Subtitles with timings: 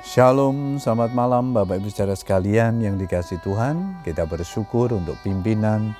[0.00, 4.00] Shalom, selamat malam Bapak Ibu saudara sekalian yang dikasih Tuhan.
[4.00, 5.92] Kita bersyukur untuk pimpinan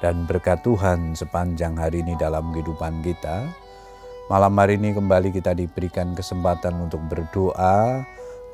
[0.00, 3.44] dan berkat Tuhan sepanjang hari ini dalam kehidupan kita.
[4.32, 8.00] Malam hari ini kembali kita diberikan kesempatan untuk berdoa.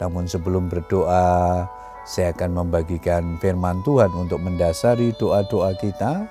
[0.03, 1.71] Namun sebelum berdoa,
[2.03, 6.27] saya akan membagikan firman Tuhan untuk mendasari doa-doa kita.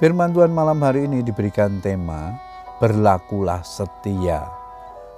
[0.00, 2.32] Firman Tuhan malam hari ini diberikan tema
[2.80, 4.61] Berlakulah setia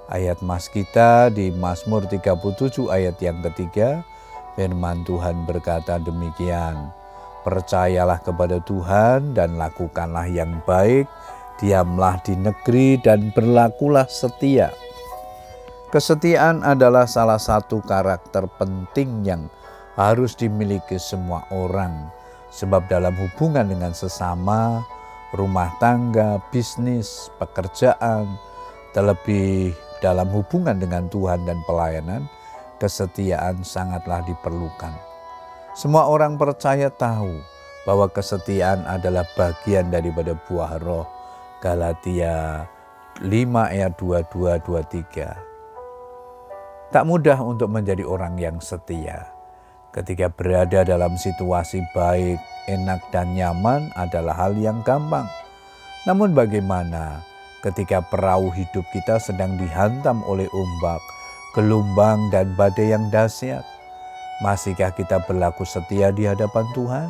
[0.05, 4.05] Ayat mas kita di Mazmur 37 ayat yang ketiga,
[4.53, 6.93] firman Tuhan berkata demikian,
[7.41, 11.09] Percayalah kepada Tuhan dan lakukanlah yang baik,
[11.57, 14.69] diamlah di negeri dan berlakulah setia.
[15.89, 19.49] Kesetiaan adalah salah satu karakter penting yang
[19.97, 22.13] harus dimiliki semua orang,
[22.53, 24.85] sebab dalam hubungan dengan sesama,
[25.33, 28.29] rumah tangga, bisnis, pekerjaan,
[28.93, 32.29] terlebih dalam hubungan dengan Tuhan dan pelayanan,
[32.77, 34.93] kesetiaan sangatlah diperlukan.
[35.73, 37.41] Semua orang percaya tahu
[37.89, 41.09] bahwa kesetiaan adalah bagian daripada buah roh.
[41.57, 42.69] Galatia
[43.17, 46.93] 5 ayat 22 23.
[46.93, 49.33] Tak mudah untuk menjadi orang yang setia.
[49.89, 52.37] Ketika berada dalam situasi baik,
[52.69, 55.25] enak dan nyaman adalah hal yang gampang.
[56.05, 57.25] Namun bagaimana
[57.65, 61.01] ketika perahu hidup kita sedang dihantam oleh ombak,
[61.57, 63.65] gelombang, dan badai yang dahsyat.
[64.45, 67.09] Masihkah kita berlaku setia di hadapan Tuhan?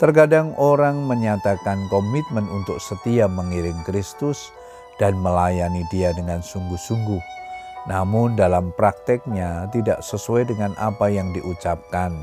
[0.00, 4.48] Terkadang orang menyatakan komitmen untuk setia mengiring Kristus
[4.96, 7.20] dan melayani Dia dengan sungguh-sungguh.
[7.84, 12.16] Namun, dalam prakteknya tidak sesuai dengan apa yang diucapkan,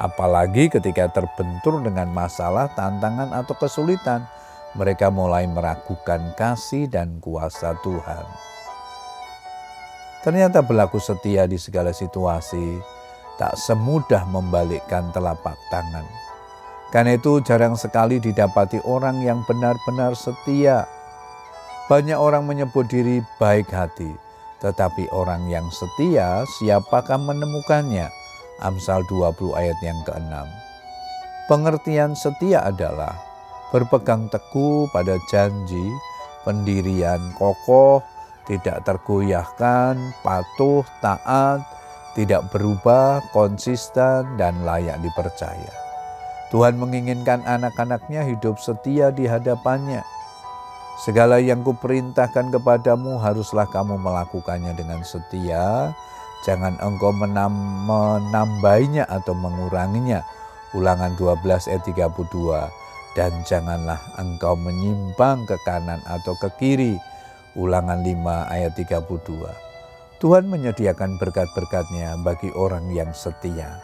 [0.00, 4.24] apalagi ketika terbentur dengan masalah, tantangan, atau kesulitan
[4.74, 8.26] mereka mulai meragukan kasih dan kuasa Tuhan.
[10.26, 12.80] Ternyata berlaku setia di segala situasi
[13.36, 16.06] tak semudah membalikkan telapak tangan.
[16.94, 20.86] Karena itu jarang sekali didapati orang yang benar-benar setia.
[21.90, 24.08] Banyak orang menyebut diri baik hati,
[24.64, 28.08] tetapi orang yang setia siapakah menemukannya?
[28.62, 30.32] Amsal 20 ayat yang ke-6.
[31.50, 33.33] Pengertian setia adalah
[33.74, 35.90] berpegang teguh pada janji,
[36.46, 38.06] pendirian kokoh,
[38.46, 41.58] tidak tergoyahkan, patuh, taat,
[42.14, 45.74] tidak berubah, konsisten, dan layak dipercaya.
[46.54, 50.06] Tuhan menginginkan anak-anaknya hidup setia di hadapannya.
[51.02, 55.90] Segala yang kuperintahkan kepadamu haruslah kamu melakukannya dengan setia.
[56.46, 57.50] Jangan engkau menam
[57.90, 60.22] menambahinya atau menguranginya.
[60.78, 66.98] Ulangan 12 ayat 32 dan janganlah engkau menyimpang ke kanan atau ke kiri.
[67.54, 69.46] Ulangan 5 ayat 32.
[70.18, 73.78] Tuhan menyediakan berkat-berkatnya bagi orang yang setia.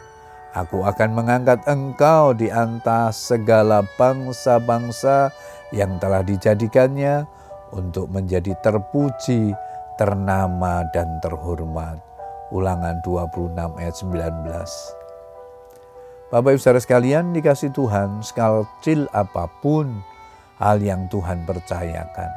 [0.50, 5.30] Aku akan mengangkat engkau di antara segala bangsa-bangsa
[5.70, 7.22] yang telah dijadikannya
[7.70, 9.54] untuk menjadi terpuji,
[9.94, 12.02] ternama, dan terhormat.
[12.50, 14.99] Ulangan 26 ayat 19.
[16.30, 19.98] Bapak Ibu saudara sekalian dikasih Tuhan sekecil apa pun
[20.62, 22.30] hal yang Tuhan percayakan.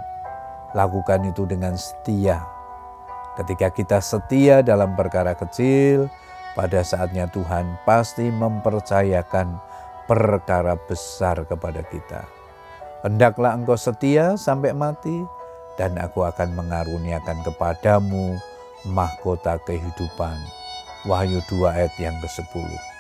[0.74, 2.42] Lakukan itu dengan setia.
[3.38, 6.10] Ketika kita setia dalam perkara kecil,
[6.58, 9.62] pada saatnya Tuhan pasti mempercayakan
[10.10, 12.26] perkara besar kepada kita.
[13.06, 15.22] Hendaklah engkau setia sampai mati,
[15.78, 18.42] dan aku akan mengaruniakan kepadamu
[18.90, 20.34] mahkota kehidupan.
[21.06, 22.93] Wahyu 2 ayat yang ke-10.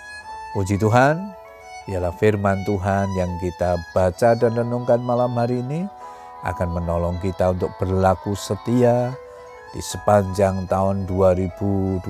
[0.54, 1.34] Puji Tuhan,
[1.90, 5.90] ialah firman Tuhan yang kita baca dan renungkan malam hari ini
[6.46, 9.18] akan menolong kita untuk berlaku setia
[9.74, 12.06] di sepanjang tahun 2021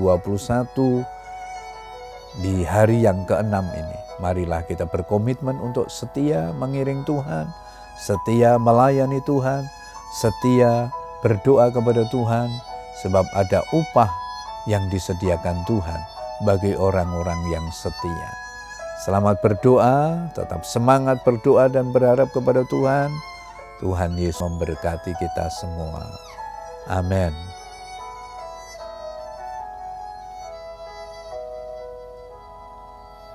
[2.43, 3.97] di hari yang keenam ini.
[4.19, 7.47] Marilah kita berkomitmen untuk setia mengiring Tuhan,
[7.95, 9.63] setia melayani Tuhan,
[10.19, 10.91] setia
[11.23, 12.51] berdoa kepada Tuhan,
[13.07, 14.11] sebab ada upah
[14.67, 18.31] yang disediakan Tuhan bagi orang-orang yang setia.
[19.05, 23.13] Selamat berdoa, tetap semangat berdoa dan berharap kepada Tuhan.
[23.83, 26.07] Tuhan Yesus memberkati kita semua.
[26.89, 27.62] Amin.